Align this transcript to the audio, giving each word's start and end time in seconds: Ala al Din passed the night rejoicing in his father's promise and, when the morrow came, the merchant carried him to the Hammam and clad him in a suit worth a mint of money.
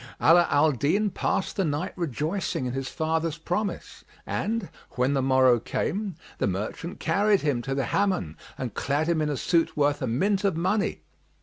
Ala 0.19 0.47
al 0.49 0.71
Din 0.71 1.11
passed 1.11 1.55
the 1.57 1.63
night 1.63 1.93
rejoicing 1.95 2.65
in 2.65 2.73
his 2.73 2.89
father's 2.89 3.37
promise 3.37 4.03
and, 4.25 4.69
when 4.93 5.13
the 5.13 5.21
morrow 5.21 5.59
came, 5.59 6.15
the 6.39 6.47
merchant 6.47 6.99
carried 6.99 7.41
him 7.41 7.61
to 7.61 7.75
the 7.75 7.85
Hammam 7.85 8.35
and 8.57 8.73
clad 8.73 9.07
him 9.07 9.21
in 9.21 9.29
a 9.29 9.37
suit 9.37 9.77
worth 9.77 10.01
a 10.01 10.07
mint 10.07 10.43
of 10.43 10.57
money. 10.57 11.03